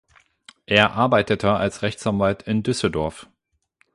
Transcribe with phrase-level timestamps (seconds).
[0.65, 3.27] Er arbeitete als Rechtsanwalt in Düsseldorf.